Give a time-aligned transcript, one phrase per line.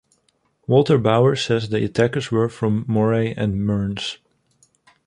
[0.65, 4.17] Walter Bower says the attackers were from Moray and Mearns.